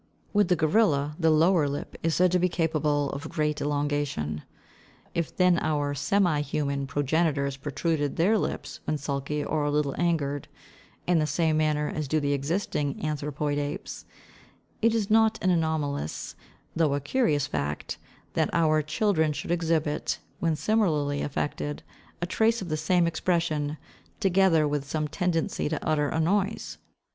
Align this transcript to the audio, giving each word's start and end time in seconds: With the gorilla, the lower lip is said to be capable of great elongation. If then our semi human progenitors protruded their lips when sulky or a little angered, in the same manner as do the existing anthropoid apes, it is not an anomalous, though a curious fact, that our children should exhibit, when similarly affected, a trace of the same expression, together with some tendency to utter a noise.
With 0.33 0.47
the 0.47 0.55
gorilla, 0.55 1.15
the 1.19 1.29
lower 1.29 1.69
lip 1.69 1.95
is 2.01 2.15
said 2.15 2.31
to 2.31 2.39
be 2.39 2.49
capable 2.49 3.11
of 3.11 3.29
great 3.29 3.61
elongation. 3.61 4.41
If 5.13 5.35
then 5.37 5.59
our 5.59 5.93
semi 5.93 6.41
human 6.41 6.87
progenitors 6.87 7.55
protruded 7.55 8.15
their 8.15 8.35
lips 8.39 8.79
when 8.85 8.97
sulky 8.97 9.43
or 9.43 9.63
a 9.63 9.69
little 9.69 9.93
angered, 9.99 10.47
in 11.05 11.19
the 11.19 11.27
same 11.27 11.57
manner 11.57 11.87
as 11.87 12.07
do 12.07 12.19
the 12.19 12.33
existing 12.33 12.99
anthropoid 13.05 13.59
apes, 13.59 14.05
it 14.81 14.95
is 14.95 15.11
not 15.11 15.37
an 15.43 15.51
anomalous, 15.51 16.33
though 16.75 16.95
a 16.95 16.99
curious 16.99 17.45
fact, 17.45 17.99
that 18.33 18.49
our 18.53 18.81
children 18.81 19.33
should 19.33 19.51
exhibit, 19.51 20.17
when 20.39 20.55
similarly 20.55 21.21
affected, 21.21 21.83
a 22.23 22.25
trace 22.25 22.59
of 22.59 22.69
the 22.69 22.75
same 22.75 23.05
expression, 23.05 23.77
together 24.19 24.67
with 24.67 24.83
some 24.83 25.07
tendency 25.07 25.69
to 25.69 25.85
utter 25.87 26.09
a 26.09 26.19
noise. 26.19 26.79